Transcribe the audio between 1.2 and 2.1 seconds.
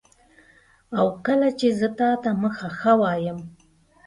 کله چي زه